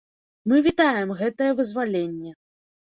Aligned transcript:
Мы 0.53 0.57
вітаем 0.69 1.15
гэтае 1.21 1.51
вызваленне. 1.63 2.37